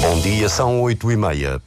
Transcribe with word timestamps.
Bom 0.00 0.18
dia, 0.20 0.48
são 0.48 0.80
oito 0.80 1.12
e 1.12 1.16
meia. 1.16 1.60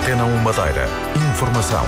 Antena 0.00 0.24
1 0.24 0.38
Madeira. 0.38 0.86
Informação. 1.32 1.84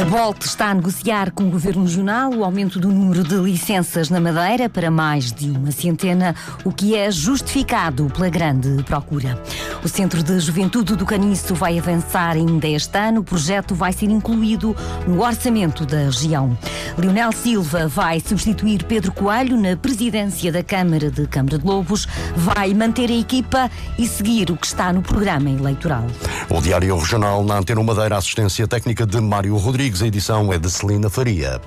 A 0.00 0.04
Bolt 0.06 0.42
está 0.44 0.70
a 0.70 0.74
negociar 0.74 1.30
com 1.30 1.44
o 1.44 1.50
Governo 1.50 1.82
Regional 1.84 2.32
o 2.32 2.42
aumento 2.42 2.80
do 2.80 2.88
número 2.88 3.22
de 3.22 3.36
licenças 3.36 4.10
na 4.10 4.20
Madeira 4.20 4.68
para 4.68 4.90
mais 4.90 5.30
de 5.30 5.50
uma 5.50 5.70
centena, 5.70 6.34
o 6.64 6.72
que 6.72 6.96
é 6.96 7.10
justificado 7.12 8.06
pela 8.06 8.28
grande 8.28 8.82
procura. 8.82 9.40
O 9.84 9.88
Centro 9.88 10.22
de 10.22 10.40
Juventude 10.40 10.96
do 10.96 11.04
Caniço 11.04 11.54
vai 11.54 11.78
avançar 11.78 12.36
ainda 12.36 12.66
este 12.66 12.96
ano. 12.96 13.20
O 13.20 13.24
projeto 13.24 13.74
vai 13.74 13.92
ser 13.92 14.06
incluído 14.06 14.74
no 15.06 15.22
orçamento 15.22 15.84
da 15.84 15.98
região. 15.98 16.56
Leonel 16.96 17.30
Silva 17.32 17.86
vai 17.86 18.18
substituir 18.18 18.84
Pedro 18.84 19.12
Coelho 19.12 19.60
na 19.60 19.76
presidência 19.76 20.50
da 20.50 20.62
Câmara 20.62 21.10
de 21.10 21.26
Câmara 21.26 21.58
de 21.58 21.66
Lobos, 21.66 22.08
vai 22.34 22.72
manter 22.72 23.10
a 23.10 23.14
equipa 23.14 23.70
e 23.98 24.08
seguir 24.08 24.50
o 24.50 24.56
que 24.56 24.66
está 24.66 24.90
no 24.90 25.02
programa 25.02 25.50
eleitoral. 25.50 26.06
O 26.48 26.62
Diário 26.62 26.96
Regional 26.96 27.44
na 27.44 27.58
Antena 27.58 27.82
Madeira, 27.82 28.16
assistência 28.16 28.66
técnica 28.66 29.04
de 29.06 29.20
Mário 29.20 29.54
Rodrigues. 29.56 30.00
A 30.00 30.06
edição 30.06 30.50
é 30.50 30.58
de 30.58 30.70
Celina 30.70 31.10
Faria. 31.10 31.60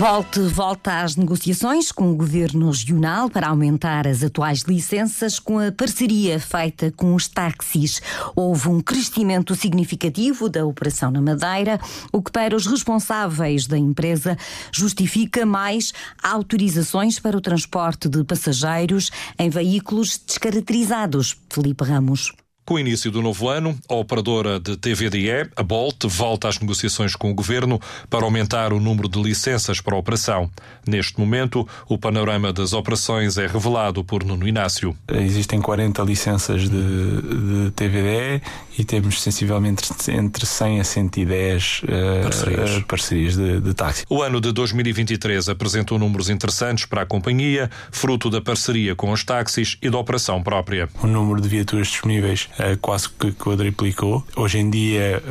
Volte 0.00 0.40
volta 0.40 1.02
às 1.02 1.14
negociações 1.14 1.92
com 1.92 2.10
o 2.10 2.16
Governo 2.16 2.70
Regional 2.70 3.28
para 3.28 3.48
aumentar 3.48 4.06
as 4.06 4.24
atuais 4.24 4.62
licenças 4.62 5.38
com 5.38 5.58
a 5.58 5.70
parceria 5.70 6.40
feita 6.40 6.90
com 6.90 7.14
os 7.14 7.28
táxis. 7.28 8.00
Houve 8.34 8.70
um 8.70 8.80
crescimento 8.80 9.54
significativo 9.54 10.48
da 10.48 10.64
operação 10.64 11.10
na 11.10 11.20
Madeira, 11.20 11.78
o 12.10 12.22
que 12.22 12.32
para 12.32 12.56
os 12.56 12.66
responsáveis 12.66 13.66
da 13.66 13.76
empresa 13.76 14.38
justifica 14.72 15.44
mais 15.44 15.92
autorizações 16.22 17.18
para 17.18 17.36
o 17.36 17.40
transporte 17.42 18.08
de 18.08 18.24
passageiros 18.24 19.10
em 19.38 19.50
veículos 19.50 20.18
descaracterizados. 20.26 21.36
Felipe 21.50 21.84
Ramos. 21.84 22.32
Com 22.70 22.74
o 22.74 22.78
início 22.78 23.10
do 23.10 23.20
novo 23.20 23.48
ano, 23.48 23.76
a 23.88 23.94
operadora 23.94 24.60
de 24.60 24.76
TVDE, 24.76 25.50
a 25.56 25.62
Bolt, 25.64 26.04
volta 26.04 26.46
às 26.46 26.60
negociações 26.60 27.16
com 27.16 27.28
o 27.28 27.34
governo 27.34 27.80
para 28.08 28.24
aumentar 28.24 28.72
o 28.72 28.78
número 28.78 29.08
de 29.08 29.20
licenças 29.20 29.80
para 29.80 29.96
a 29.96 29.98
operação. 29.98 30.48
Neste 30.86 31.18
momento, 31.18 31.66
o 31.88 31.98
panorama 31.98 32.52
das 32.52 32.72
operações 32.72 33.36
é 33.38 33.48
revelado 33.48 34.04
por 34.04 34.22
Nuno 34.22 34.46
Inácio. 34.46 34.96
Existem 35.08 35.60
40 35.60 36.00
licenças 36.04 36.62
de, 36.62 36.68
de 36.70 37.70
TVDE 37.72 38.40
e 38.78 38.84
temos 38.84 39.20
sensivelmente 39.20 39.82
entre 40.08 40.46
100 40.46 40.80
a 40.80 40.84
110 40.84 41.82
uh, 41.82 41.86
eh, 41.88 42.22
parcerias, 42.22 42.76
uh, 42.76 42.84
parcerias 42.84 43.36
de, 43.36 43.60
de, 43.60 43.74
táxi. 43.74 44.04
O 44.08 44.22
ano 44.22 44.40
de 44.40 44.52
2023 44.52 45.48
apresentou 45.48 45.98
números 45.98 46.30
interessantes 46.30 46.84
para 46.84 47.02
a 47.02 47.06
companhia, 47.06 47.68
fruto 47.90 48.30
da 48.30 48.40
parceria 48.40 48.94
com 48.94 49.10
os 49.10 49.24
táxis 49.24 49.76
e 49.82 49.90
da 49.90 49.98
operação 49.98 50.40
própria. 50.40 50.88
O 51.02 51.08
número 51.08 51.40
de 51.40 51.48
viaturas 51.48 51.88
disponíveis 51.88 52.48
uh, 52.60 52.76
quase 52.80 53.08
que 53.08 53.32
quadriplicou. 53.32 54.24
Hoje 54.36 54.58
em 54.58 54.70
dia, 54.70 55.22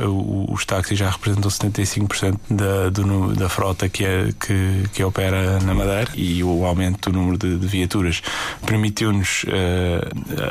os 0.48 0.64
táxis 0.64 0.98
já 0.98 1.10
representam 1.10 1.50
75% 1.50 2.38
da, 2.50 2.90
do, 2.90 3.34
da 3.34 3.48
frota 3.48 3.88
que, 3.88 4.04
é, 4.04 4.30
que, 4.38 4.88
que 4.92 5.04
opera 5.04 5.58
na 5.60 5.74
Madeira 5.74 6.10
e 6.14 6.42
o 6.42 6.64
aumento 6.64 7.10
do 7.10 7.18
número 7.18 7.38
de, 7.38 7.58
de 7.58 7.66
viaturas 7.66 8.22
permitiu-nos 8.66 9.44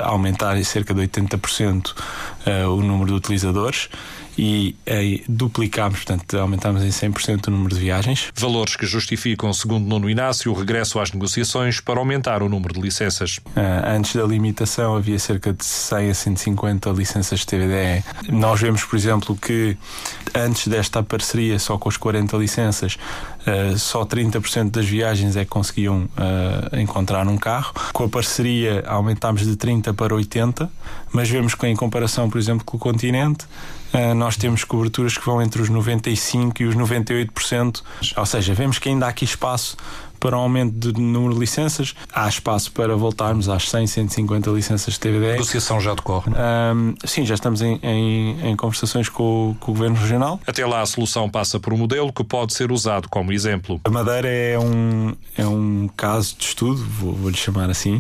aumentar 0.02 0.58
em 0.58 0.64
cerca 0.64 0.94
de 0.94 1.02
80% 1.02 1.94
o 2.68 2.82
número 2.82 3.08
de 3.08 3.14
utilizadores 3.14 3.90
e 4.42 4.74
aí 4.86 5.22
duplicámos, 5.28 6.00
portanto, 6.00 6.38
aumentámos 6.38 6.82
em 6.82 6.88
100% 6.88 7.48
o 7.48 7.52
número 7.52 7.76
de 7.76 7.82
viagens. 7.82 8.32
Valores 8.34 8.78
que 8.78 8.86
justificam, 8.86 9.52
segundo 9.52 9.86
Nuno 9.86 10.10
Inácio, 10.10 10.50
o 10.50 10.56
regresso 10.56 10.98
às 10.98 11.12
negociações 11.12 11.82
para 11.82 12.00
aumentar 12.00 12.42
o 12.42 12.48
número 12.48 12.74
de 12.74 12.80
licenças. 12.80 13.38
Uh, 13.38 13.52
antes 13.86 14.16
da 14.16 14.24
limitação 14.24 14.96
havia 14.96 15.20
cerca 15.20 15.52
de 15.52 15.66
100 15.66 16.10
a 16.10 16.14
150 16.14 16.90
licenças 16.92 17.42
de 17.42 17.48
TVDE. 17.48 18.02
Nós 18.30 18.62
vemos, 18.62 18.86
por 18.86 18.96
exemplo, 18.96 19.36
que 19.36 19.78
antes 20.34 20.70
desta 20.70 21.04
parceria, 21.04 21.60
só 21.60 21.78
com 21.78 21.90
as 21.90 21.98
40 21.98 22.38
licenças, 22.38 22.98
uh, 23.48 23.78
só 23.78 24.06
30% 24.06 24.72
das 24.72 24.86
viagens 24.86 25.36
é 25.36 25.44
que 25.44 25.50
conseguiam 25.50 26.04
uh, 26.04 26.76
encontrar 26.80 27.28
um 27.28 27.38
carro. 27.38 27.74
Com 27.94 28.04
a 28.04 28.10
parceria 28.10 28.84
aumentámos 28.88 29.46
de 29.46 29.56
30 29.56 29.94
para 29.94 30.14
80, 30.14 30.70
mas 31.12 31.30
vemos 31.30 31.56
que 31.56 31.68
em 31.68 31.76
comparação, 31.76 32.30
por 32.30 32.38
exemplo, 32.38 32.64
com 32.66 32.78
o 32.78 32.80
continente, 32.80 33.46
uh, 33.94 34.14
nós 34.16 34.38
temos 34.38 34.64
coberturas 34.64 35.18
que 35.18 35.26
vão 35.26 35.42
entre 35.42 35.62
os 35.62 35.70
95% 35.70 36.60
e 36.62 36.66
os 36.66 36.76
98%. 36.76 37.82
Ou 38.18 38.26
seja, 38.26 38.54
vemos 38.54 38.80
que 38.80 38.90
ainda 38.90 39.06
há 39.06 39.10
aqui 39.10 39.26
espaço 39.26 39.78
para 40.20 40.38
um 40.38 40.42
aumento 40.42 40.92
de 40.92 41.02
número 41.02 41.34
de 41.34 41.40
licenças. 41.40 41.96
Há 42.14 42.28
espaço 42.28 42.72
para 42.72 42.96
voltarmos 42.96 43.50
às 43.50 43.70
100, 43.70 43.88
150 43.88 44.50
licenças 44.52 44.94
de 44.94 45.00
TVD. 45.00 45.30
A 45.30 45.32
negociação 45.34 45.80
já 45.80 45.94
decorre? 45.94 46.32
Um, 46.32 46.96
sim, 47.06 47.26
já 47.26 47.36
estamos 47.36 47.62
em, 47.62 47.80
em, 47.82 48.50
em 48.50 48.56
conversações 48.56 49.10
com, 49.10 49.56
com, 49.60 49.72
o 49.72 49.74
Governo 49.74 49.96
Regional. 49.96 50.40
Até 50.46 50.66
lá, 50.66 50.82
a 50.82 50.86
solução 50.86 51.30
passa 51.30 51.60
por 51.60 51.74
um 51.74 51.78
modelo 51.78 52.12
que 52.12 52.24
pode 52.24 52.54
ser 52.54 52.72
usado 52.72 53.08
como 53.10 53.32
exemplo. 53.32 53.80
A 53.84 53.90
Madeira 53.90 54.28
é 54.28 54.60
um, 54.60 55.16
é 55.38 55.48
um 55.48 55.90
caso 55.96 56.36
de 56.38 56.46
estudo, 56.46 56.84
vou-lhe 56.84 57.18
vou 57.18 57.34
chamar 57.34 57.70
assim, 57.70 57.96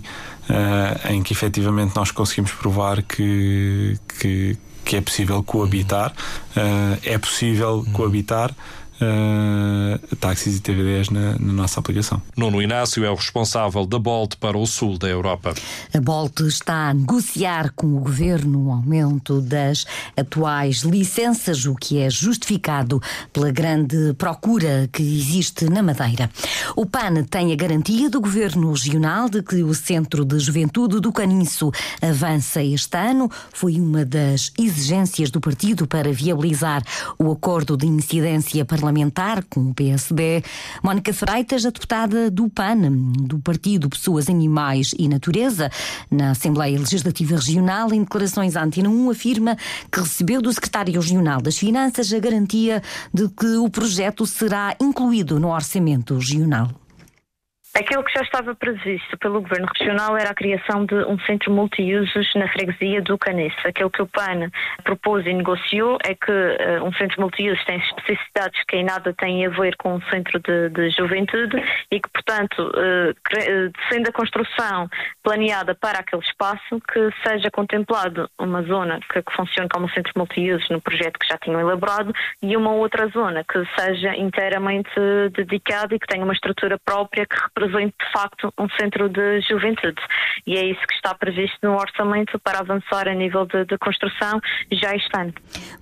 uh, 0.49 1.11
em 1.11 1.23
que 1.23 1.33
efetivamente 1.33 1.95
nós 1.95 2.11
conseguimos 2.11 2.51
provar 2.51 3.01
que, 3.03 3.97
que 4.19 4.57
que 4.89 4.95
é 4.95 5.01
possível 5.01 5.43
coabitar, 5.43 6.11
uh, 6.11 6.99
é 7.03 7.15
possível 7.19 7.85
coabitar 7.93 8.51
uh, 9.01 10.15
táxis 10.17 10.57
e 10.57 10.61
TVDs 10.61 11.09
na, 11.09 11.37
na, 11.39 11.53
nossa 11.53 11.79
aplicação. 11.79 12.21
Nuno 12.35 12.61
Inácio 12.61 13.03
é 13.03 13.09
o 13.09 13.15
responsável 13.15 13.85
da 13.85 13.97
Bolt 13.97 14.35
para 14.35 14.57
o 14.57 14.65
sul 14.65 14.97
da 14.97 15.07
Europa. 15.07 15.53
A 15.93 15.99
Bolt 15.99 16.39
está 16.41 16.89
a 16.89 16.93
negociar 16.93 17.71
com 17.75 17.87
o 17.87 17.99
governo 17.99 18.67
o 18.67 18.71
aumento 18.71 19.41
das 19.41 19.85
atuais 20.15 20.81
licenças, 20.81 21.65
o 21.65 21.75
que 21.75 21.99
é 21.99 22.09
justificado 22.09 23.01
pela 23.31 23.51
grande 23.51 24.13
procura 24.13 24.89
que 24.91 25.03
existe 25.03 25.65
na 25.65 25.81
Madeira. 25.81 26.29
O 26.75 26.85
PAN 26.85 27.23
tem 27.23 27.51
a 27.51 27.55
garantia 27.55 28.09
do 28.09 28.21
governo 28.21 28.71
regional 28.71 29.29
de 29.29 29.41
que 29.41 29.63
o 29.63 29.73
Centro 29.73 30.25
de 30.25 30.39
Juventude 30.39 30.99
do 30.99 31.11
Caniço 31.11 31.71
avança 32.01 32.63
este 32.63 32.97
ano. 32.97 33.29
Foi 33.53 33.79
uma 33.79 34.05
das 34.05 34.51
exigências 34.57 35.31
do 35.31 35.39
partido 35.39 35.87
para 35.87 36.11
viabilizar 36.11 36.83
o 37.17 37.31
acordo 37.31 37.77
de 37.77 37.87
incidência 37.87 38.65
parlamentar 38.65 38.88
parlamentar 38.89 39.43
com 39.43 39.69
o 39.69 39.73
PSD. 39.73 40.43
Mónica 40.83 41.13
Freitas, 41.13 41.63
a 41.65 41.69
deputada 41.69 42.31
do 42.31 42.49
PAN, 42.49 42.91
do 43.21 43.37
Partido 43.39 43.87
Pessoas, 43.87 44.27
Animais 44.27 44.95
e 44.97 45.07
Natureza, 45.07 45.69
na 46.09 46.31
Assembleia 46.31 46.79
Legislativa 46.79 47.35
Regional, 47.35 47.93
em 47.93 48.01
declarações 48.01 48.55
à 48.55 48.63
Antena 48.63 48.89
1, 48.89 49.11
afirma 49.11 49.55
que 49.91 49.99
recebeu 49.99 50.41
do 50.41 50.51
Secretário 50.51 50.99
Regional 50.99 51.39
das 51.39 51.57
Finanças 51.57 52.11
a 52.11 52.19
garantia 52.19 52.81
de 53.13 53.29
que 53.29 53.57
o 53.57 53.69
projeto 53.69 54.25
será 54.25 54.75
incluído 54.81 55.39
no 55.39 55.49
orçamento 55.49 56.15
regional. 56.15 56.69
Aquilo 57.75 58.03
que 58.03 58.11
já 58.11 58.21
estava 58.21 58.55
previsto 58.55 59.15
pelo 59.19 59.41
Governo 59.41 59.67
Regional 59.77 60.17
era 60.17 60.31
a 60.31 60.33
criação 60.33 60.85
de 60.85 60.95
um 61.05 61.19
centro 61.19 61.51
multiusos 61.51 62.33
na 62.33 62.47
freguesia 62.47 62.99
do 62.99 63.15
Canesse. 63.15 63.55
Aquilo 63.63 63.91
que 63.91 64.01
o 64.01 64.07
PAN 64.07 64.49
propôs 64.83 65.23
e 65.27 65.33
negociou 65.33 65.99
é 66.03 66.15
que 66.15 66.31
uh, 66.31 66.83
um 66.83 66.91
centro 66.93 67.21
multiusos 67.21 67.63
tem 67.65 67.77
especificidades 67.77 68.59
que 68.67 68.75
em 68.75 68.83
nada 68.83 69.13
têm 69.13 69.45
a 69.45 69.49
ver 69.49 69.75
com 69.77 69.95
um 69.95 70.01
centro 70.09 70.39
de, 70.39 70.69
de 70.69 70.89
juventude 70.89 71.57
e 71.91 71.99
que, 71.99 72.09
portanto, 72.09 72.59
uh, 72.59 73.71
sendo 73.91 74.09
a 74.09 74.13
construção 74.13 74.89
planeada 75.21 75.75
para 75.75 75.99
aquele 75.99 76.23
espaço, 76.23 76.81
que 76.91 77.11
seja 77.23 77.51
contemplado 77.51 78.27
uma 78.39 78.63
zona 78.63 78.99
que, 79.13 79.21
que 79.21 79.33
funcione 79.35 79.69
como 79.69 79.87
centro 79.91 80.13
multiusos 80.15 80.67
no 80.69 80.81
projeto 80.81 81.19
que 81.19 81.27
já 81.27 81.37
tinham 81.37 81.59
elaborado 81.59 82.11
e 82.41 82.57
uma 82.57 82.71
outra 82.71 83.07
zona 83.09 83.43
que 83.43 83.63
seja 83.79 84.15
inteiramente 84.15 84.89
dedicada 85.33 85.93
e 85.93 85.99
que 85.99 86.07
tenha 86.07 86.23
uma 86.23 86.33
estrutura 86.33 86.79
própria 86.83 87.27
que 87.27 87.37
represente 87.59 87.93
de 87.99 88.11
facto 88.11 88.53
um 88.57 88.67
centro 88.79 89.09
de 89.09 89.41
juventude. 89.41 90.01
E 90.47 90.55
é 90.55 90.65
isso 90.65 90.79
que 90.87 90.93
está 90.93 91.13
previsto 91.13 91.57
no 91.61 91.75
orçamento 91.75 92.39
para 92.39 92.59
avançar 92.59 93.07
a 93.07 93.13
nível 93.13 93.45
de, 93.45 93.65
de 93.65 93.77
construção 93.77 94.39
já 94.71 94.95
este 94.95 95.09
ano. 95.17 95.33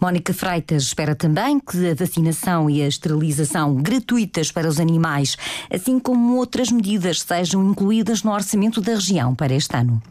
Mónica 0.01 0.33
Freitas 0.33 0.83
espera 0.83 1.15
também 1.15 1.59
que 1.59 1.91
a 1.91 1.95
vacinação 1.95 2.69
e 2.69 2.81
a 2.81 2.87
esterilização 2.87 3.75
gratuitas 3.81 4.51
para 4.51 4.67
os 4.67 4.79
animais, 4.79 5.37
assim 5.73 5.99
como 5.99 6.37
outras 6.37 6.71
medidas, 6.71 7.21
sejam 7.21 7.63
incluídas 7.63 8.23
no 8.23 8.31
orçamento 8.31 8.81
da 8.81 8.93
região 8.93 9.35
para 9.35 9.53
este 9.53 9.75
ano. 9.75 10.01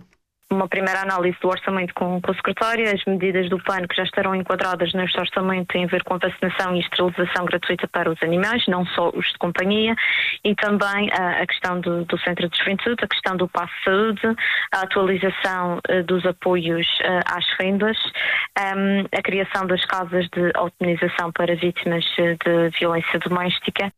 Uma 0.50 0.68
primeira 0.68 1.02
análise 1.02 1.36
do 1.40 1.48
orçamento 1.48 1.92
com, 1.94 2.20
com 2.20 2.30
o 2.30 2.34
secretário, 2.34 2.88
as 2.88 3.04
medidas 3.04 3.48
do 3.48 3.58
PAN 3.62 3.86
que 3.88 3.96
já 3.96 4.04
estarão 4.04 4.34
enquadradas 4.34 4.92
neste 4.92 5.18
orçamento 5.18 5.72
têm 5.72 5.84
a 5.84 5.88
ver 5.88 6.04
com 6.04 6.14
a 6.14 6.18
vacinação 6.18 6.76
e 6.76 6.80
esterilização 6.80 7.44
gratuita 7.44 7.88
para 7.88 8.10
os 8.10 8.22
animais, 8.22 8.64
não 8.68 8.86
só 8.86 9.10
os 9.10 9.26
de 9.26 9.38
companhia, 9.38 9.94
e 10.44 10.54
também 10.54 11.10
a, 11.12 11.42
a 11.42 11.46
questão 11.46 11.80
do, 11.80 12.04
do, 12.04 12.18
Centro 12.18 12.48
de 12.48 12.58
Juventude, 12.58 13.02
a 13.02 13.08
questão 13.08 13.36
do 13.36 13.48
Passo 13.48 13.74
Saúde, 13.84 14.36
a 14.72 14.82
atualização 14.82 15.78
uh, 15.78 16.02
dos 16.04 16.24
apoios 16.24 16.86
uh, 17.00 17.22
às 17.26 17.44
rendas, 17.58 17.96
um, 18.58 19.04
a 19.16 19.22
criação 19.22 19.66
das 19.66 19.84
casas 19.84 20.28
de 20.28 20.52
otimização 20.58 21.32
para 21.32 21.56
vítimas 21.56 22.04
de 22.04 22.78
violência 22.78 23.18
doméstica. 23.18 23.90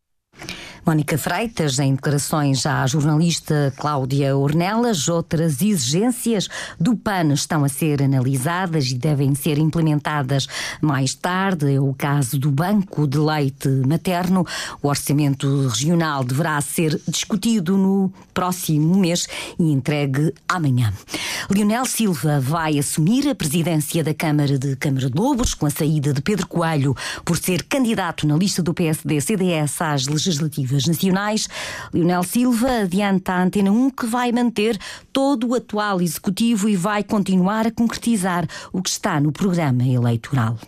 Mónica 0.88 1.18
Freitas, 1.18 1.78
em 1.78 1.94
declarações 1.94 2.64
à 2.64 2.86
jornalista 2.86 3.74
Cláudia 3.76 4.34
Ornelas, 4.34 5.06
outras 5.06 5.60
exigências 5.60 6.48
do 6.80 6.96
PAN 6.96 7.34
estão 7.34 7.62
a 7.62 7.68
ser 7.68 8.02
analisadas 8.02 8.90
e 8.90 8.94
devem 8.94 9.34
ser 9.34 9.58
implementadas 9.58 10.46
mais 10.80 11.14
tarde. 11.14 11.74
É 11.74 11.78
o 11.78 11.92
caso 11.92 12.38
do 12.38 12.50
Banco 12.50 13.06
de 13.06 13.18
Leite 13.18 13.68
Materno. 13.86 14.46
O 14.82 14.88
orçamento 14.88 15.68
regional 15.68 16.24
deverá 16.24 16.58
ser 16.62 16.98
discutido 17.06 17.76
no 17.76 18.10
próximo 18.32 18.96
mês 18.96 19.28
e 19.58 19.70
entregue 19.70 20.32
amanhã. 20.48 20.90
Leonel 21.50 21.84
Silva 21.84 22.40
vai 22.40 22.78
assumir 22.78 23.28
a 23.28 23.34
presidência 23.34 24.02
da 24.02 24.14
Câmara 24.14 24.58
de 24.58 24.74
Câmara 24.76 25.10
de 25.10 25.18
Lobos 25.18 25.52
com 25.52 25.66
a 25.66 25.70
saída 25.70 26.14
de 26.14 26.22
Pedro 26.22 26.46
Coelho 26.46 26.96
por 27.26 27.36
ser 27.36 27.64
candidato 27.64 28.26
na 28.26 28.36
lista 28.36 28.62
do 28.62 28.72
PSD-CDS 28.72 29.82
às 29.82 30.06
legislativas 30.06 30.27
nacionais. 30.86 31.48
Lionel 31.94 32.22
Silva 32.22 32.82
adianta 32.82 33.32
à 33.32 33.42
Antena 33.42 33.70
1 33.70 33.90
que 33.90 34.06
vai 34.06 34.30
manter 34.32 34.78
todo 35.12 35.48
o 35.48 35.54
atual 35.54 36.02
executivo 36.02 36.68
e 36.68 36.76
vai 36.76 37.02
continuar 37.02 37.66
a 37.66 37.70
concretizar 37.70 38.46
o 38.72 38.82
que 38.82 38.90
está 38.90 39.20
no 39.20 39.32
programa 39.32 39.86
eleitoral. 39.86 40.58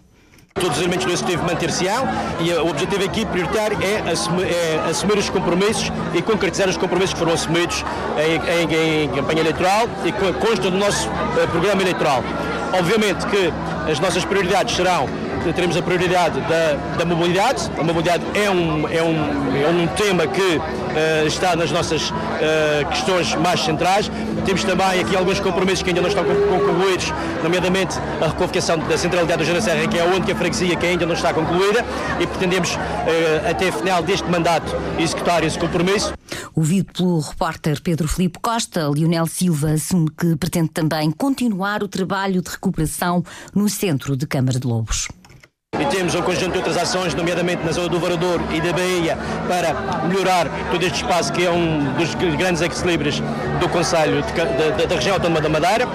Todos 0.54 0.76
os 0.76 0.82
elementos 0.82 1.06
do 1.06 1.12
Executivo 1.12 1.44
manter-se-ão 1.44 2.06
e 2.40 2.52
o 2.52 2.68
objetivo 2.68 3.04
aqui 3.04 3.24
prioritário 3.24 3.78
é 3.82 4.10
assumir, 4.10 4.44
é 4.44 4.90
assumir, 4.90 5.16
os 5.16 5.30
compromissos 5.30 5.90
e 6.12 6.20
concretizar 6.20 6.68
os 6.68 6.76
compromissos 6.76 7.14
que 7.14 7.18
foram 7.18 7.32
assumidos 7.32 7.84
em, 8.18 8.74
em, 8.74 9.04
em 9.04 9.08
campanha 9.08 9.40
eleitoral 9.40 9.88
e 10.04 10.12
que 10.12 10.32
constam 10.34 10.70
do 10.70 10.76
nosso 10.76 11.08
uh, 11.08 11.48
programa 11.50 11.80
eleitoral. 11.80 12.22
Obviamente 12.78 13.26
que 13.26 13.52
as 13.90 14.00
nossas 14.00 14.24
prioridades 14.24 14.76
serão 14.76 15.08
teremos 15.54 15.76
a 15.76 15.82
prioridade 15.82 16.40
da, 16.40 16.96
da 16.98 17.04
mobilidade. 17.04 17.70
A 17.78 17.82
mobilidade 17.82 18.24
é 18.34 18.50
um, 18.50 18.88
é 18.88 19.02
um, 19.02 19.56
é 19.56 19.68
um 19.68 19.86
tema 19.88 20.26
que 20.26 20.40
uh, 20.40 21.26
está 21.26 21.56
nas 21.56 21.70
nossas 21.70 22.10
uh, 22.10 22.88
questões 22.90 23.34
mais 23.36 23.60
centrais. 23.60 24.10
Temos 24.44 24.64
também 24.64 25.00
aqui 25.00 25.16
alguns 25.16 25.40
compromissos 25.40 25.82
que 25.82 25.90
ainda 25.90 26.00
não 26.00 26.08
estão 26.08 26.24
concluídos, 26.24 27.12
nomeadamente 27.42 27.98
a 28.20 28.26
requalificação 28.26 28.78
da 28.78 28.96
centralidade 28.96 29.42
do 29.42 29.46
Jana 29.46 29.60
Serra, 29.60 29.86
que 29.86 29.98
é 29.98 30.02
a 30.02 30.06
única 30.06 30.34
freguesia 30.34 30.76
que 30.76 30.86
ainda 30.86 31.06
não 31.06 31.14
está 31.14 31.32
concluída 31.32 31.84
e 32.18 32.26
pretendemos, 32.26 32.74
uh, 32.74 33.50
até 33.50 33.70
final 33.72 34.02
deste 34.02 34.28
mandato, 34.28 34.74
executar 34.98 35.44
esse 35.44 35.58
compromisso. 35.58 36.12
Ouvido 36.54 36.92
pelo 36.92 37.20
repórter 37.20 37.80
Pedro 37.82 38.08
Filipe 38.08 38.38
Costa, 38.40 38.88
Lionel 38.92 39.26
Silva 39.26 39.72
assume 39.72 40.10
que 40.10 40.36
pretende 40.36 40.68
também 40.70 41.10
continuar 41.10 41.82
o 41.82 41.88
trabalho 41.88 42.42
de 42.42 42.50
recuperação 42.50 43.24
no 43.54 43.68
centro 43.68 44.16
de 44.16 44.26
Câmara 44.26 44.58
de 44.58 44.66
Lobos. 44.66 45.08
E 45.78 45.86
temos 45.86 46.14
um 46.14 46.20
conjunto 46.20 46.52
de 46.52 46.58
outras 46.58 46.76
ações, 46.76 47.14
nomeadamente 47.14 47.64
na 47.64 47.72
zona 47.72 47.88
do 47.88 47.98
Varador 47.98 48.38
e 48.52 48.60
da 48.60 48.70
Bahia, 48.70 49.16
para 49.48 49.72
melhorar 50.08 50.46
todo 50.70 50.84
este 50.84 51.02
espaço 51.02 51.32
que 51.32 51.46
é 51.46 51.50
um 51.50 51.94
dos 51.94 52.14
grandes 52.36 52.60
equilíbrios 52.60 53.22
do 53.60 53.68
Conselho 53.68 54.22
da 54.88 54.94
região 54.94 55.14
autónoma 55.14 55.40
da 55.40 55.48
Madeira 55.48 55.88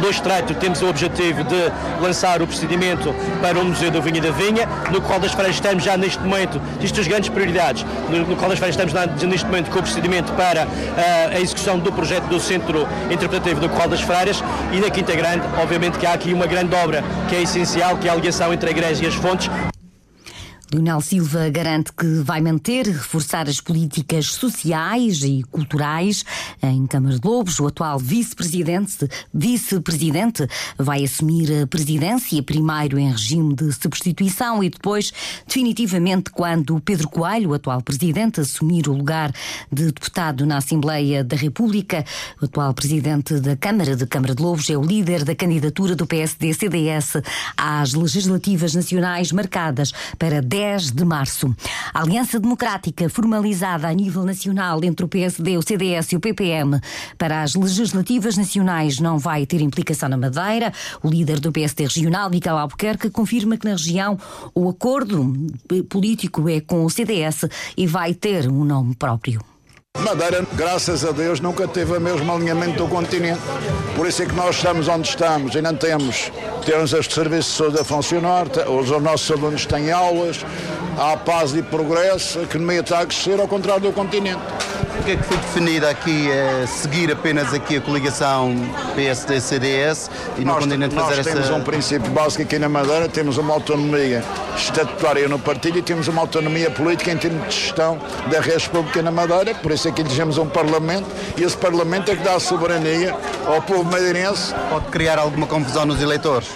no 0.00 0.10
Estreito 0.10 0.54
temos 0.54 0.82
o 0.82 0.88
objetivo 0.88 1.44
de 1.44 1.72
lançar 2.00 2.42
o 2.42 2.46
procedimento 2.46 3.14
para 3.40 3.58
o 3.58 3.64
Museu 3.64 3.90
do 3.90 4.02
Vinho 4.02 4.18
e 4.18 4.20
da 4.20 4.30
Vinha, 4.30 4.66
no 4.90 5.00
qual 5.00 5.18
das 5.18 5.32
Feiras 5.32 5.54
estamos 5.54 5.84
já 5.84 5.96
neste 5.96 6.22
momento, 6.22 6.60
isto 6.80 7.00
as 7.00 7.06
grandes 7.06 7.28
prioridades, 7.28 7.84
no, 8.08 8.18
no 8.18 8.36
qual 8.36 8.50
das 8.50 8.58
Feiras 8.58 8.76
estamos 8.76 9.22
neste 9.22 9.46
momento 9.46 9.70
com 9.70 9.78
o 9.78 9.82
procedimento 9.82 10.32
para 10.32 10.66
uh, 10.66 10.68
a 11.32 11.40
execução 11.40 11.78
do 11.78 11.92
projeto 11.92 12.24
do 12.24 12.40
Centro 12.40 12.86
Interpretativo 13.10 13.60
do 13.60 13.68
Corral 13.68 13.88
das 13.88 14.00
Freiras 14.00 14.42
e 14.72 14.80
na 14.80 14.90
Quinta 14.90 15.14
Grande, 15.14 15.42
obviamente 15.60 15.98
que 15.98 16.06
há 16.06 16.12
aqui 16.12 16.32
uma 16.32 16.46
grande 16.46 16.74
obra 16.74 17.02
que 17.28 17.36
é 17.36 17.42
essencial, 17.42 17.96
que 17.96 18.08
é 18.08 18.10
a 18.10 18.14
ligação 18.14 18.52
entre 18.52 18.68
a 18.68 18.72
igreja 18.72 19.04
e 19.04 19.06
as 19.06 19.14
fontes, 19.14 19.50
Leonel 20.76 21.00
Silva 21.00 21.48
garante 21.48 21.90
que 21.90 22.06
vai 22.22 22.38
manter 22.42 22.86
reforçar 22.86 23.48
as 23.48 23.62
políticas 23.62 24.26
sociais 24.26 25.22
e 25.22 25.42
culturais 25.50 26.22
em 26.62 26.86
Câmara 26.86 27.18
de 27.18 27.26
Lobos. 27.26 27.58
O 27.58 27.66
atual 27.66 27.98
vice-presidente 27.98 29.08
vice-presidente 29.32 30.46
vai 30.76 31.02
assumir 31.02 31.62
a 31.62 31.66
presidência, 31.66 32.42
primeiro 32.42 32.98
em 32.98 33.10
regime 33.10 33.54
de 33.54 33.72
substituição 33.72 34.62
e 34.62 34.68
depois, 34.68 35.14
definitivamente, 35.46 36.30
quando 36.30 36.78
Pedro 36.80 37.08
Coelho, 37.08 37.50
o 37.50 37.54
atual 37.54 37.80
presidente, 37.80 38.42
assumir 38.42 38.86
o 38.86 38.92
lugar 38.92 39.32
de 39.72 39.86
deputado 39.86 40.44
na 40.44 40.58
Assembleia 40.58 41.24
da 41.24 41.36
República. 41.36 42.04
O 42.40 42.44
atual 42.44 42.74
presidente 42.74 43.40
da 43.40 43.56
Câmara 43.56 43.96
de 43.96 44.06
Câmara 44.06 44.34
de 44.34 44.42
Lobos 44.42 44.68
é 44.68 44.76
o 44.76 44.82
líder 44.82 45.24
da 45.24 45.34
candidatura 45.34 45.96
do 45.96 46.06
PSD-CDS 46.06 47.22
às 47.56 47.94
legislativas 47.94 48.74
nacionais 48.74 49.32
marcadas 49.32 49.90
para 50.18 50.42
10 50.42 50.65
10 50.66 50.90
de 50.90 51.04
março. 51.04 51.54
A 51.94 52.02
Aliança 52.02 52.40
Democrática, 52.40 53.08
formalizada 53.08 53.86
a 53.86 53.92
nível 53.92 54.24
nacional 54.24 54.82
entre 54.82 55.04
o 55.04 55.08
PSD, 55.08 55.56
o 55.56 55.62
CDS 55.62 56.10
e 56.10 56.16
o 56.16 56.20
PPM 56.20 56.80
para 57.16 57.42
as 57.42 57.54
legislativas 57.54 58.36
nacionais, 58.36 58.98
não 58.98 59.16
vai 59.16 59.46
ter 59.46 59.60
implicação 59.60 60.08
na 60.08 60.16
Madeira. 60.16 60.72
O 61.04 61.08
líder 61.08 61.38
do 61.38 61.52
PSD 61.52 61.84
regional, 61.84 62.28
Miguel 62.28 62.58
Albuquerque, 62.58 63.10
confirma 63.10 63.56
que 63.56 63.64
na 63.64 63.76
região 63.76 64.18
o 64.52 64.68
acordo 64.68 65.32
político 65.88 66.48
é 66.48 66.60
com 66.60 66.84
o 66.84 66.90
CDS 66.90 67.44
e 67.76 67.86
vai 67.86 68.12
ter 68.12 68.48
um 68.48 68.64
nome 68.64 68.96
próprio. 68.96 69.55
Madeira, 70.00 70.46
graças 70.54 71.04
a 71.04 71.10
Deus, 71.10 71.40
nunca 71.40 71.66
teve 71.66 71.96
o 71.96 72.00
mesmo 72.00 72.32
alinhamento 72.32 72.84
do 72.84 72.88
continente. 72.88 73.40
Por 73.94 74.06
isso 74.06 74.22
é 74.22 74.26
que 74.26 74.34
nós 74.34 74.56
estamos 74.56 74.88
onde 74.88 75.08
estamos. 75.08 75.56
Ainda 75.56 75.72
temos, 75.72 76.30
temos 76.64 76.92
este 76.92 77.14
serviço 77.14 77.70
de 77.70 77.80
a 77.80 77.84
funcionar, 77.84 78.46
os 78.68 78.90
nossos 79.02 79.30
alunos 79.30 79.66
têm 79.66 79.90
aulas, 79.90 80.44
há 80.98 81.16
paz 81.16 81.54
e 81.54 81.62
progresso, 81.62 82.40
a 82.40 82.42
economia 82.42 82.80
está 82.80 83.00
a 83.00 83.06
crescer 83.06 83.40
ao 83.40 83.48
contrário 83.48 83.82
do 83.82 83.92
continente. 83.92 84.40
O 84.98 85.02
que 85.06 85.12
é 85.12 85.16
que 85.16 85.22
foi 85.22 85.36
definida 85.36 85.88
aqui 85.88 86.30
é 86.30 86.66
seguir 86.66 87.12
apenas 87.12 87.54
aqui 87.54 87.76
a 87.76 87.80
coligação 87.80 88.54
PSD-CDS 88.94 90.10
e 90.36 90.40
no 90.40 90.46
nós, 90.46 90.64
continente 90.64 90.94
fazer 90.94 91.20
essa... 91.20 91.34
Nós 91.34 91.46
temos 91.46 91.60
um 91.60 91.62
princípio 91.62 92.10
básico 92.10 92.42
aqui 92.42 92.58
na 92.58 92.68
Madeira, 92.68 93.08
temos 93.08 93.38
uma 93.38 93.54
autonomia 93.54 94.24
estatutária 94.56 95.28
no 95.28 95.38
partido 95.38 95.78
e 95.78 95.82
temos 95.82 96.08
uma 96.08 96.22
autonomia 96.22 96.70
política 96.70 97.12
em 97.12 97.16
termos 97.16 97.46
de 97.48 97.60
gestão 97.60 97.98
da 98.30 98.40
rede 98.40 98.68
pública 98.68 99.00
na 99.02 99.10
Madeira, 99.12 99.54
por 99.54 99.70
isso 99.70 99.86
é 99.86 99.92
que 99.92 100.00
elegemos 100.00 100.38
um 100.38 100.46
Parlamento 100.48 101.06
e 101.36 101.44
esse 101.44 101.56
Parlamento 101.56 102.10
é 102.10 102.16
que 102.16 102.22
dá 102.22 102.34
a 102.34 102.40
soberania 102.40 103.14
ao 103.46 103.62
povo 103.62 103.84
madeirense. 103.84 104.54
Pode 104.70 104.86
criar 104.86 105.18
alguma 105.18 105.46
confusão 105.46 105.84
nos 105.84 106.02
eleitores? 106.02 106.48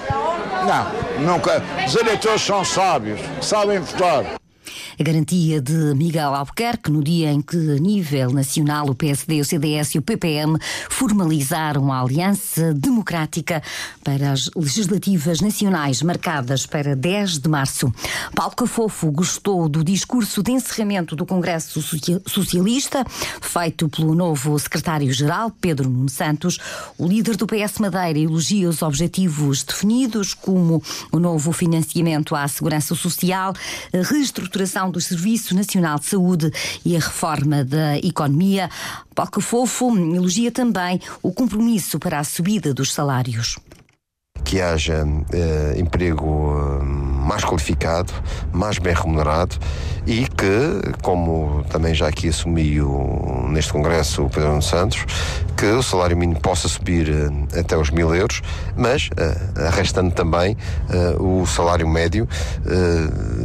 Não, 0.66 1.32
nunca. 1.32 1.62
Os 1.86 1.94
eleitores 1.94 2.42
são 2.42 2.64
sábios, 2.64 3.20
sabem 3.40 3.78
votar. 3.78 4.39
A 5.00 5.02
garantia 5.02 5.62
de 5.62 5.94
Miguel 5.94 6.34
Albuquerque 6.34 6.90
no 6.90 7.02
dia 7.02 7.32
em 7.32 7.40
que, 7.40 7.56
a 7.56 7.78
nível 7.78 8.32
nacional, 8.32 8.86
o 8.86 8.94
PSD, 8.94 9.40
o 9.40 9.44
CDS 9.46 9.94
e 9.94 9.98
o 9.98 10.02
PPM 10.02 10.58
formalizaram 10.90 11.90
a 11.90 12.02
Aliança 12.02 12.74
Democrática 12.74 13.62
para 14.04 14.30
as 14.30 14.50
legislativas 14.54 15.40
nacionais 15.40 16.02
marcadas 16.02 16.66
para 16.66 16.94
10 16.94 17.38
de 17.38 17.48
março. 17.48 17.90
Paulo 18.34 18.54
Cafofo 18.54 19.10
gostou 19.10 19.70
do 19.70 19.82
discurso 19.82 20.42
de 20.42 20.52
encerramento 20.52 21.16
do 21.16 21.24
Congresso 21.24 21.80
Socialista, 22.26 23.02
feito 23.40 23.88
pelo 23.88 24.14
novo 24.14 24.58
secretário-geral, 24.58 25.50
Pedro 25.62 25.88
Nuno 25.88 26.10
Santos. 26.10 26.58
O 26.98 27.08
líder 27.08 27.36
do 27.36 27.46
PS 27.46 27.78
Madeira 27.78 28.18
elogia 28.18 28.68
os 28.68 28.82
objetivos 28.82 29.62
definidos, 29.62 30.34
como 30.34 30.82
o 31.10 31.18
novo 31.18 31.52
financiamento 31.52 32.36
à 32.36 32.46
segurança 32.46 32.94
social, 32.94 33.54
a 33.94 34.02
do 34.90 35.00
Serviço 35.00 35.54
Nacional 35.54 35.98
de 35.98 36.06
Saúde 36.06 36.50
e 36.84 36.96
a 36.96 37.00
reforma 37.00 37.64
da 37.64 37.98
economia. 37.98 38.68
Paulo 39.14 39.40
Fofo 39.40 39.96
elogia 39.96 40.50
também 40.50 41.00
o 41.22 41.32
compromisso 41.32 41.98
para 41.98 42.18
a 42.18 42.24
subida 42.24 42.72
dos 42.74 42.92
salários 42.92 43.58
que 44.50 44.60
haja 44.60 45.06
eh, 45.32 45.76
emprego 45.78 46.80
eh, 46.80 46.84
mais 46.84 47.44
qualificado, 47.44 48.12
mais 48.52 48.78
bem 48.78 48.92
remunerado 48.92 49.56
e 50.04 50.26
que, 50.26 50.92
como 51.02 51.64
também 51.70 51.94
já 51.94 52.08
aqui 52.08 52.30
assumiu 52.30 53.46
neste 53.48 53.72
Congresso 53.72 54.24
o 54.24 54.28
Pedro 54.28 54.60
Santos, 54.60 55.06
que 55.56 55.66
o 55.66 55.84
salário 55.84 56.16
mínimo 56.16 56.40
possa 56.40 56.66
subir 56.66 57.08
eh, 57.08 57.60
até 57.60 57.76
os 57.76 57.90
mil 57.90 58.12
euros, 58.12 58.42
mas 58.76 59.08
arrestando 59.68 60.10
também 60.10 60.56
o 61.20 61.46
salário 61.46 61.86
médio, 61.86 62.28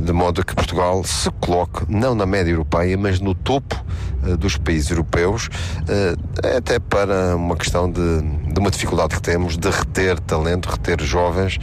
de 0.02 0.12
modo 0.12 0.44
que 0.44 0.56
Portugal 0.56 1.04
se 1.04 1.30
coloque 1.40 1.86
não 1.88 2.16
na 2.16 2.26
média 2.26 2.50
europeia, 2.52 2.98
mas 2.98 3.20
no 3.20 3.36
topo 3.36 3.85
dos 4.40 4.58
países 4.58 4.90
europeus, 4.90 5.50
até 6.58 6.80
para 6.80 7.36
uma 7.36 7.56
questão 7.56 7.90
de, 7.90 8.22
de, 8.22 8.60
uma 8.60 8.72
dificuldade 8.72 9.16
que 9.16 9.22
temos 9.22 9.58
de 9.58 9.70
reter 9.70 10.20
talento, 10.20 10.70
reter 10.70 11.02
jovens 11.02 11.60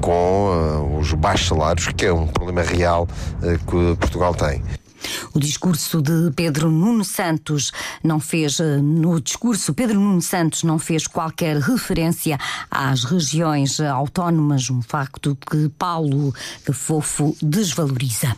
com 0.00 0.98
os 0.98 1.12
baixos 1.14 1.48
salários, 1.48 1.88
que 1.88 2.06
é 2.06 2.12
um 2.12 2.26
problema 2.26 2.62
real 2.62 3.06
que 3.40 3.96
Portugal 3.98 4.34
tem. 4.34 4.62
O 5.34 5.40
discurso 5.40 6.02
de 6.02 6.30
Pedro 6.34 6.70
Nuno 6.70 7.04
Santos 7.04 7.72
não 8.02 8.20
fez, 8.20 8.60
eh, 8.60 8.78
no 8.78 9.20
discurso, 9.20 9.74
Pedro 9.74 9.98
Nuno 9.98 10.22
Santos 10.22 10.62
não 10.62 10.78
fez 10.78 11.06
qualquer 11.06 11.56
referência 11.58 12.38
às 12.70 13.04
regiões 13.04 13.80
autónomas, 13.80 14.70
um 14.70 14.82
facto 14.82 15.36
que 15.50 15.68
Paulo 15.70 16.34
Fofo 16.72 17.36
desvaloriza. 17.40 18.36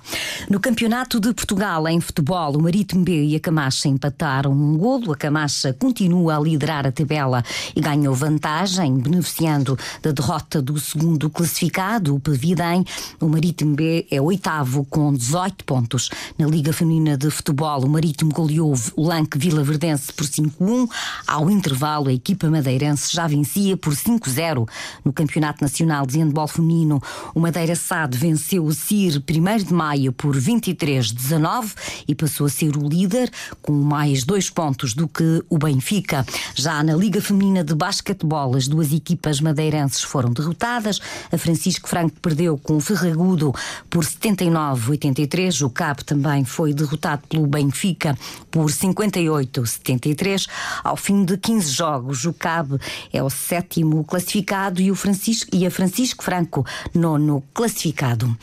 No 0.49 0.61
Campeonato 0.61 1.21
de 1.21 1.33
Portugal 1.33 1.87
em 1.89 2.01
futebol, 2.01 2.57
o 2.57 2.63
Marítimo 2.63 3.05
B 3.05 3.25
e 3.25 3.37
a 3.37 3.41
Camacha 3.41 3.89
empataram 3.89 4.53
um 4.53 4.77
golo. 4.77 5.13
A 5.13 5.17
Camacha 5.17 5.73
continua 5.73 6.37
a 6.37 6.41
liderar 6.41 6.87
a 6.87 6.93
tabela 6.93 7.43
e 7.75 7.81
ganhou 7.81 8.15
vantagem, 8.15 8.99
beneficiando 8.99 9.79
da 10.03 10.13
derrota 10.13 10.61
do 10.61 10.79
segundo 10.79 11.31
classificado, 11.31 12.15
o 12.15 12.21
Pavidem. 12.21 12.85
O 13.21 13.29
Marítimo 13.29 13.75
B 13.75 14.07
é 14.11 14.21
oitavo 14.21 14.85
com 14.85 15.13
18 15.13 15.65
pontos. 15.65 16.11
Na 16.39 16.47
Liga 16.55 16.73
Feminina 16.73 17.17
de 17.17 17.31
Futebol, 17.31 17.85
o 17.85 17.89
Marítimo 17.89 18.31
goleou 18.33 18.73
o 18.95 19.09
Lanque 19.09 19.37
Vila 19.37 19.65
Verdense 19.65 20.13
por 20.13 20.25
5-1. 20.25 20.89
Ao 21.27 21.51
intervalo, 21.51 22.09
a 22.09 22.13
equipa 22.13 22.49
madeirense 22.49 23.13
já 23.13 23.27
vencia 23.27 23.77
por 23.77 23.93
5-0. 23.93 24.65
No 25.05 25.13
Campeonato 25.13 25.65
Nacional 25.65 26.07
de 26.07 26.21
Handball 26.21 26.47
Feminino, 26.47 27.03
o 27.35 27.41
Madeira 27.41 27.75
SAD 27.75 28.17
venceu 28.17 28.65
o 28.65 28.73
CIR 28.73 29.21
1 29.29 29.65
de 29.65 29.75
maio 29.75 30.13
por 30.13 30.37
23-19 30.37 31.73
e 32.07 32.15
passou 32.15 32.47
a 32.47 32.49
ser 32.49 32.77
o 32.77 32.89
líder, 32.89 33.33
com 33.61 33.73
mais 33.73 34.23
dois 34.23 34.49
pontos 34.49 34.95
do 34.95 35.09
que 35.09 35.43
o 35.51 35.59
Benfica. 35.59 36.25
Já 36.55 36.85
na 36.85 36.95
Liga 36.95 37.21
Feminina 37.21 37.65
de 37.65 37.75
Basquetebol, 37.75 38.55
as 38.55 38.69
duas 38.69 38.93
equipas 38.93 39.41
madeirenses 39.41 40.03
foram 40.03 40.33
derrotadas. 40.33 41.01
A 41.33 41.37
Francisco 41.37 41.89
Franco 41.89 42.15
perdeu 42.21 42.57
com 42.57 42.77
o 42.77 42.81
Ferragudo 42.81 43.53
por 43.91 44.05
79-83. 44.05 45.67
O 45.67 45.69
CAP 45.69 46.05
também 46.05 46.44
foi 46.45 46.73
derrotado 46.73 47.23
pelo 47.29 47.47
Benfica 47.47 48.17
por 48.51 48.67
58-73. 48.67 50.47
Ao 50.83 50.97
fim 50.97 51.25
de 51.25 51.37
15 51.37 51.71
jogos, 51.71 52.25
o 52.25 52.33
CAB 52.33 52.79
é 53.13 53.23
o 53.23 53.31
sétimo 53.31 54.05
classificado 54.05 54.81
e, 54.81 54.91
o 54.91 54.95
Francisco, 54.95 55.51
e 55.53 55.67
a 55.67 55.71
Francisco 55.71 56.25
Franco, 56.25 56.65
nono 56.95 57.43
classificado. 57.53 58.37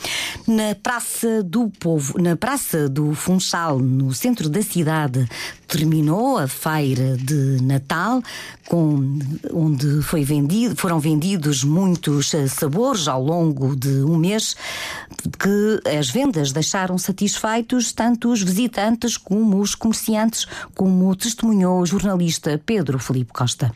Na 0.48 0.76
Praça 0.76 1.44
do 1.44 1.70
Povo, 1.80 2.22
na 2.22 2.36
Praça 2.36 2.90
do 2.90 3.14
Funchal, 3.14 3.80
no 3.80 4.14
centro 4.14 4.50
da 4.50 4.62
cidade, 4.62 5.28
terminou 5.72 6.38
a 6.38 6.50
feira 6.50 7.16
de 7.16 7.64
Natal, 7.64 8.22
com, 8.68 9.18
onde 9.54 10.02
foi 10.02 10.26
vendido, 10.26 10.76
foram 10.76 11.00
vendidos 11.00 11.64
muitos 11.64 12.34
eh, 12.34 12.48
sabores 12.48 13.08
ao 13.08 13.24
longo 13.24 13.74
de 13.74 14.04
um 14.04 14.18
mês, 14.18 14.56
que 15.40 15.82
as 15.98 16.10
vendas 16.10 16.52
deixaram 16.52 16.98
satisfeitos 16.98 17.94
tanto 17.94 18.32
os 18.32 18.42
visitantes 18.42 19.16
como 19.16 19.62
os 19.62 19.74
comerciantes, 19.74 20.46
como 20.76 21.16
testemunhou 21.16 21.80
o 21.80 21.86
jornalista 21.86 22.62
Pedro 22.66 23.00
Felipe 23.00 23.32
Costa. 23.32 23.72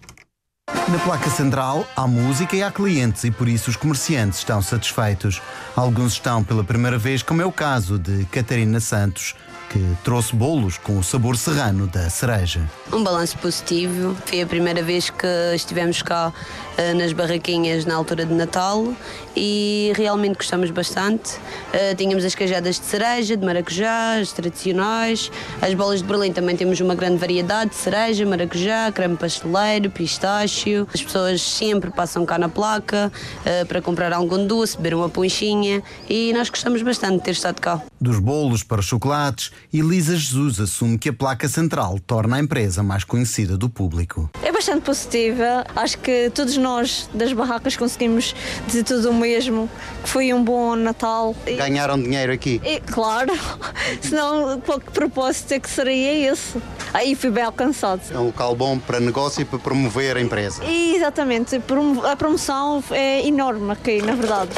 Na 0.90 1.00
placa 1.00 1.30
central 1.30 1.88
há 1.96 2.06
música 2.06 2.56
e 2.56 2.62
há 2.62 2.70
clientes 2.70 3.24
e 3.24 3.32
por 3.32 3.48
isso 3.48 3.70
os 3.70 3.78
comerciantes 3.78 4.40
estão 4.40 4.62
satisfeitos. 4.62 5.42
Alguns 5.76 6.14
estão 6.14 6.44
pela 6.44 6.64
primeira 6.64 6.98
vez, 6.98 7.24
como 7.24 7.42
é 7.42 7.46
o 7.46 7.52
caso 7.52 7.98
de 7.98 8.26
Catarina 8.26 8.80
Santos, 8.80 9.34
que 9.70 9.96
trouxe 10.04 10.36
bolos 10.36 10.78
com 10.78 10.98
o 10.98 11.04
sabor 11.04 11.38
serrano 11.38 11.88
da 11.88 12.10
cereja. 12.10 12.62
Um 12.92 13.04
balanço 13.04 13.38
positivo. 13.38 14.16
Foi 14.26 14.42
a 14.42 14.46
primeira 14.46 14.82
vez 14.82 15.10
que 15.10 15.28
estivemos 15.54 16.02
cá 16.02 16.32
uh, 16.32 16.98
nas 16.98 17.14
barraquinhas 17.14 17.86
na 17.86 17.96
altura 17.96 18.26
de 18.26 18.34
Natal 18.34 18.94
e 19.36 19.92
realmente 19.96 20.38
gostamos 20.38 20.72
bastante. 20.72 21.36
Uh, 21.36 21.96
tínhamos 21.98 22.24
as 22.24 22.36
cajadas 22.36 22.80
de 22.80 22.86
cereja, 22.86 23.36
de 23.36 23.46
maracujá, 23.46 24.20
as 24.20 24.32
tradicionais. 24.32 25.32
As 25.62 25.74
bolas 25.74 26.02
de 26.02 26.08
Berlim 26.08 26.32
também 26.32 26.56
temos 26.56 26.80
uma 26.80 26.96
grande 26.96 27.18
variedade 27.18 27.72
de 27.72 27.76
cereja, 27.76 28.26
maracujá, 28.26 28.92
creme 28.92 29.18
pasteleiro, 29.18 29.90
pistácio. 29.90 30.88
As 30.94 31.02
pessoas 31.02 31.42
sempre 31.42 31.92
passam 31.92 32.26
cá 32.26 32.38
na 32.38 32.50
placa 32.50 33.12
uh, 33.12 33.66
para 33.66 33.82
comprar 33.82 34.14
algum 34.14 34.46
doce, 34.46 34.78
beber 34.78 34.96
uma 34.96 35.10
ponchinha 35.10 35.82
e 36.10 36.34
nós 36.34 36.50
gostamos 36.50 36.82
bastante 36.82 37.18
de 37.18 37.24
ter 37.24 37.32
estado 37.32 37.60
cá. 37.60 37.82
Dos 38.06 38.20
bolos 38.20 38.62
para 38.62 38.84
chocolates, 38.84 39.52
Elisa 39.74 40.16
Jesus 40.16 40.60
assume 40.60 40.96
que 40.96 41.10
a 41.10 41.14
placa 41.14 41.50
central 41.50 41.98
torna 42.06 42.36
a 42.36 42.40
empresa 42.40 42.84
mais 42.84 43.04
conhecida 43.04 43.58
do 43.58 43.68
público. 43.68 44.30
Bastante 44.56 44.84
positiva. 44.84 45.66
Acho 45.76 45.98
que 45.98 46.32
todos 46.34 46.56
nós 46.56 47.10
das 47.14 47.34
barracas 47.34 47.76
conseguimos 47.76 48.34
dizer 48.66 48.86
tudo 48.86 49.10
o 49.10 49.14
mesmo, 49.14 49.70
que 50.02 50.08
foi 50.08 50.34
um 50.34 50.42
bom 50.42 50.78
Natal. 50.78 51.36
Ganharam 51.58 52.02
dinheiro 52.02 52.32
aqui? 52.32 52.62
E, 52.64 52.80
claro, 52.80 53.34
senão 54.00 54.58
qual 54.62 54.80
que 54.80 54.90
propósito 54.92 55.56
é 55.56 55.60
que 55.60 55.70
seria 55.70 56.32
esse? 56.32 56.58
Aí 56.94 57.16
fui 57.16 57.32
bem 57.32 57.44
alcançado. 57.44 58.02
É 58.10 58.18
um 58.18 58.28
local 58.28 58.56
bom 58.56 58.80
para 58.80 59.02
negócio 59.02 59.42
e 59.42 59.46
para 59.46 59.60
promover 59.60 60.16
a 60.16 60.22
empresa. 60.22 60.64
E, 60.64 60.96
exatamente, 60.96 61.62
a 62.10 62.16
promoção 62.16 62.82
é 62.92 63.28
enorme 63.28 63.74
aqui, 63.74 64.02
na 64.02 64.16
verdade. 64.16 64.52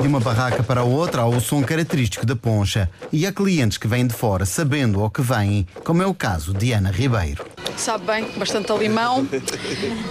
De 0.00 0.06
uma 0.06 0.20
barraca 0.20 0.62
para 0.62 0.84
outra 0.84 1.22
há 1.22 1.26
o 1.26 1.40
som 1.40 1.64
característico 1.64 2.24
da 2.24 2.36
poncha 2.36 2.88
e 3.12 3.26
há 3.26 3.32
clientes 3.32 3.76
que 3.76 3.88
vêm 3.88 4.06
de 4.06 4.14
fora 4.14 4.46
sabendo 4.46 5.02
ao 5.02 5.10
que 5.10 5.20
vêm, 5.20 5.66
como 5.82 6.00
é 6.00 6.06
o 6.06 6.14
caso 6.14 6.54
de 6.54 6.72
Ana 6.72 6.92
Ribeiro. 6.92 7.44
Sabe 7.80 8.04
bem, 8.04 8.26
bastante 8.36 8.70
a 8.70 8.74
limão, 8.74 9.26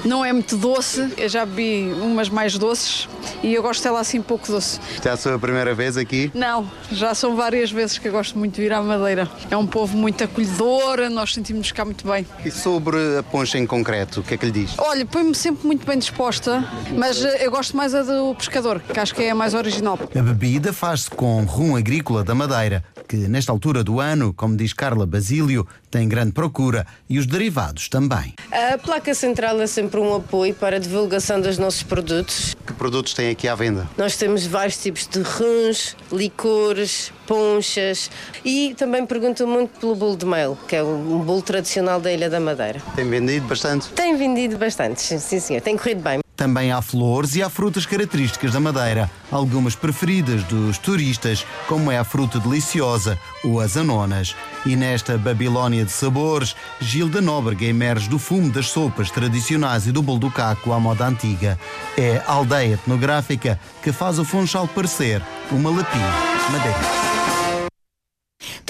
não 0.04 0.26
é 0.26 0.34
muito 0.34 0.58
doce, 0.58 1.14
eu 1.16 1.30
já 1.30 1.46
bebi 1.46 1.94
umas 2.02 2.28
mais 2.28 2.58
doces 2.58 3.08
e 3.44 3.54
eu 3.54 3.62
gosto 3.62 3.84
dela 3.84 4.00
assim 4.00 4.24
pouco 4.24 4.48
doce. 4.48 4.80
Já 5.04 5.12
é 5.12 5.14
a 5.14 5.18
sua 5.18 5.38
primeira 5.38 5.76
vez 5.76 5.96
aqui? 5.96 6.32
Não, 6.34 6.68
já 6.92 7.14
são 7.14 7.36
várias 7.36 7.72
vezes 7.72 8.00
que 8.00 8.08
eu 8.08 8.12
gosto 8.12 8.40
muito 8.40 8.56
de 8.56 8.62
vir 8.62 8.74
à 8.74 8.82
Madeira. 8.82 9.30
É 9.52 9.56
um 9.56 9.68
povo 9.68 9.96
muito 9.96 10.24
acolhedor, 10.24 11.12
nós 11.12 11.32
sentimos 11.32 11.72
cá 11.72 11.86
muito 11.86 12.08
bem. 12.08 12.26
E 12.44 12.50
sobre 12.50 12.98
a 13.20 13.22
poncha 13.22 13.60
em 13.60 13.68
concreto, 13.68 14.22
o 14.22 14.24
que 14.24 14.34
é 14.34 14.38
que 14.38 14.48
lhe 14.48 14.52
diz? 14.52 14.74
Olha, 14.80 15.06
põe-me 15.06 15.36
sempre 15.36 15.68
muito 15.68 15.86
bem 15.86 16.00
disposta, 16.00 16.68
mas 16.98 17.24
eh, 17.24 17.46
eu 17.46 17.52
gosto 17.52 17.78
mais 17.78 17.94
a 17.94 18.02
do 18.02 18.34
pescador, 18.34 18.80
que 18.80 19.00
acho 19.00 19.14
que 19.14 19.22
é 19.22 19.30
a 19.30 19.36
mais 19.36 19.54
original. 19.54 20.00
A 20.18 20.22
bebida 20.24 20.74
faz-se 20.74 21.12
com 21.12 21.44
rum 21.44 21.76
agrícola 21.76 22.24
da 22.24 22.34
Madeira, 22.34 22.84
que 23.10 23.18
nesta 23.18 23.52
altura 23.52 23.84
do 23.84 24.00
ano, 24.00 24.32
como 24.36 24.56
diz 24.56 24.72
Carla 24.72 25.04
Basílio, 25.04 25.68
tem 25.90 26.08
grande 26.08 26.32
procura 26.32 26.86
e 27.10 27.18
os 27.18 27.26
derivados 27.26 27.90
também. 27.90 28.36
A 28.52 28.78
placa 28.78 29.16
central 29.16 29.60
é 29.60 29.66
sempre 29.66 30.00
um 30.00 30.14
apoio 30.16 30.54
para 30.54 30.76
a 30.76 30.80
divulgação 30.80 31.42
dos 31.42 31.58
nossos 31.58 31.82
produtos. 31.82 32.56
Que 32.68 32.74
produtos 32.74 33.16
tem 33.16 33.32
aqui 33.32 33.48
à 33.48 33.56
venda? 33.56 33.90
Nós 33.98 34.16
temos 34.16 34.46
vários 34.46 34.78
tipos 34.78 35.08
de 35.08 35.22
runs, 35.22 35.98
licores, 36.12 37.12
ponchas 37.26 38.12
e 38.46 38.76
também 38.78 39.04
pergunto 39.08 39.48
muito 39.48 39.80
pelo 39.80 39.96
bolo 39.96 40.16
de 40.16 40.28
mel, 40.28 40.56
que 40.68 40.76
é 40.76 40.84
um 40.84 41.20
bolo 41.20 41.42
tradicional 41.42 42.00
da 42.00 42.14
Ilha 42.14 42.30
da 42.30 42.40
Madeira. 42.40 42.80
Tem 42.96 43.10
vendido 43.10 43.48
bastante? 43.48 43.90
Tem 43.90 44.16
vendido 44.16 44.56
bastante, 44.60 45.02
sim 45.02 45.40
senhor, 45.40 45.62
tem 45.62 45.76
corrido 45.76 46.02
bem. 46.04 46.20
Também 46.40 46.72
há 46.72 46.82
flores 46.82 47.36
e 47.36 47.44
há 47.44 47.50
frutas 47.50 47.86
características 47.86 48.54
da 48.54 48.62
Madeira, 48.62 49.12
algumas 49.30 49.76
preferidas 49.76 50.42
dos 50.46 50.78
turistas, 50.78 51.46
como 51.68 51.92
é 51.92 51.98
a 51.98 52.06
fruta 52.06 52.40
deliciosa, 52.40 53.20
ou 53.44 53.60
as 53.60 53.76
anonas. 53.76 54.34
E 54.66 54.74
nesta 54.74 55.18
Babilónia 55.18 55.84
de 55.84 55.92
sabores, 55.92 56.56
Gilda 56.80 57.20
Nóbrega 57.20 57.66
emerge 57.66 58.08
do 58.08 58.18
fumo 58.18 58.50
das 58.50 58.70
sopas 58.70 59.12
tradicionais 59.12 59.86
e 59.86 59.92
do 59.92 60.02
bolo 60.02 60.20
do 60.20 60.32
caco 60.32 60.72
à 60.72 60.80
moda 60.80 61.06
antiga. 61.06 61.60
É 61.98 62.24
a 62.26 62.32
aldeia 62.32 62.76
etnográfica 62.76 63.60
que 63.84 63.92
faz 63.92 64.18
o 64.18 64.24
Funchal 64.24 64.66
parecer 64.66 65.22
uma 65.52 65.70
lapinha 65.70 66.08
madeira. 66.50 67.09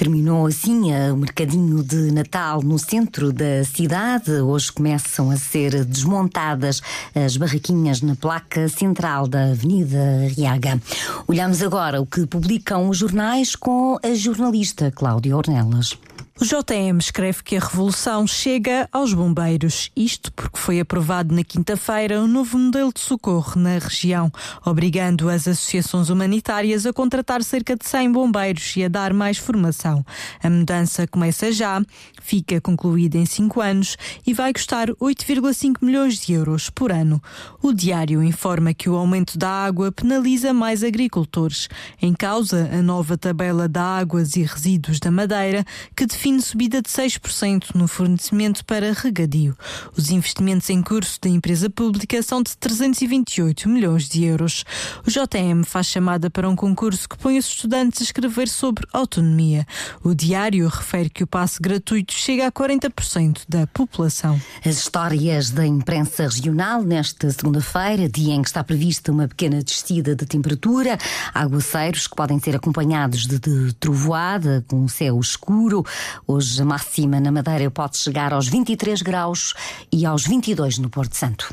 Terminou 0.00 0.46
assim 0.46 0.94
o 1.12 1.16
mercadinho 1.18 1.82
de 1.82 2.10
Natal 2.10 2.62
no 2.62 2.78
centro 2.78 3.30
da 3.34 3.62
cidade. 3.66 4.32
Hoje 4.32 4.72
começam 4.72 5.30
a 5.30 5.36
ser 5.36 5.84
desmontadas 5.84 6.80
as 7.14 7.36
barraquinhas 7.36 8.00
na 8.00 8.16
placa 8.16 8.66
central 8.70 9.28
da 9.28 9.50
Avenida 9.50 10.26
Riaga. 10.34 10.80
Olhamos 11.28 11.62
agora 11.62 12.00
o 12.00 12.06
que 12.06 12.26
publicam 12.26 12.88
os 12.88 12.96
jornais 12.96 13.54
com 13.54 13.98
a 14.02 14.14
jornalista 14.14 14.90
Cláudia 14.90 15.36
Ornelas. 15.36 15.98
O 16.40 16.44
JM 16.46 16.98
escreve 16.98 17.42
que 17.42 17.54
a 17.54 17.60
revolução 17.60 18.26
chega 18.26 18.88
aos 18.90 19.12
bombeiros. 19.12 19.90
Isto 19.94 20.32
porque 20.32 20.58
foi 20.58 20.80
aprovado 20.80 21.34
na 21.34 21.44
quinta-feira 21.44 22.18
um 22.18 22.26
novo 22.26 22.56
modelo 22.56 22.90
de 22.94 23.00
socorro 23.00 23.60
na 23.60 23.76
região, 23.76 24.32
obrigando 24.64 25.28
as 25.28 25.46
associações 25.46 26.08
humanitárias 26.08 26.86
a 26.86 26.94
contratar 26.94 27.42
cerca 27.44 27.76
de 27.76 27.86
100 27.86 28.12
bombeiros 28.12 28.74
e 28.74 28.82
a 28.82 28.88
dar 28.88 29.12
mais 29.12 29.36
formação. 29.36 30.02
A 30.42 30.48
mudança 30.48 31.06
começa 31.06 31.52
já, 31.52 31.82
fica 32.22 32.58
concluída 32.58 33.18
em 33.18 33.26
5 33.26 33.60
anos 33.60 33.98
e 34.26 34.32
vai 34.32 34.54
custar 34.54 34.88
8,5 34.92 35.76
milhões 35.82 36.18
de 36.18 36.32
euros 36.32 36.70
por 36.70 36.90
ano. 36.90 37.22
O 37.60 37.70
diário 37.70 38.22
informa 38.22 38.72
que 38.72 38.88
o 38.88 38.96
aumento 38.96 39.36
da 39.36 39.50
água 39.50 39.92
penaliza 39.92 40.54
mais 40.54 40.82
agricultores. 40.82 41.68
Em 42.00 42.14
causa, 42.14 42.70
a 42.72 42.80
nova 42.80 43.18
tabela 43.18 43.68
de 43.68 43.78
águas 43.78 44.36
e 44.36 44.42
resíduos 44.42 44.98
da 44.98 45.10
Madeira, 45.10 45.66
que 45.94 46.06
define 46.06 46.29
define 46.30 46.42
subida 46.42 46.82
de 46.82 46.88
6% 46.88 47.74
no 47.74 47.88
fornecimento 47.88 48.64
para 48.64 48.92
regadio. 48.92 49.56
Os 49.96 50.10
investimentos 50.10 50.70
em 50.70 50.80
curso 50.80 51.18
da 51.20 51.28
empresa 51.28 51.68
pública 51.68 52.22
são 52.22 52.40
de 52.42 52.56
328 52.56 53.68
milhões 53.68 54.08
de 54.08 54.24
euros. 54.24 54.64
O 55.04 55.10
JM 55.10 55.64
faz 55.64 55.86
chamada 55.86 56.30
para 56.30 56.48
um 56.48 56.54
concurso 56.54 57.08
que 57.08 57.18
põe 57.18 57.36
os 57.36 57.46
estudantes 57.46 58.00
a 58.00 58.04
escrever 58.04 58.48
sobre 58.48 58.86
autonomia. 58.92 59.66
O 60.04 60.14
diário 60.14 60.68
refere 60.68 61.10
que 61.10 61.24
o 61.24 61.26
passe 61.26 61.60
gratuito 61.60 62.12
chega 62.12 62.46
a 62.46 62.52
40% 62.52 63.42
da 63.48 63.66
população. 63.66 64.40
As 64.64 64.76
histórias 64.76 65.50
da 65.50 65.66
imprensa 65.66 66.24
regional 66.24 66.82
nesta 66.82 67.30
segunda-feira, 67.30 68.08
dia 68.08 68.34
em 68.34 68.42
que 68.42 68.48
está 68.48 68.62
prevista 68.62 69.10
uma 69.10 69.26
pequena 69.26 69.62
descida 69.64 70.14
de 70.14 70.24
temperatura, 70.26 70.96
aguaceiros 71.34 72.06
que 72.06 72.14
podem 72.14 72.38
ser 72.38 72.54
acompanhados 72.54 73.26
de, 73.26 73.38
de 73.38 73.74
trovoada, 73.74 74.64
com 74.68 74.86
céu 74.86 75.18
escuro. 75.18 75.84
Hoje 76.26 76.62
a 76.62 76.64
máxima 76.64 77.20
na 77.20 77.32
Madeira 77.32 77.70
pode 77.70 77.96
chegar 77.96 78.32
aos 78.32 78.48
23 78.48 79.02
graus 79.02 79.54
e 79.92 80.04
aos 80.06 80.26
22 80.26 80.78
no 80.78 80.88
Porto 80.90 81.16
Santo. 81.16 81.52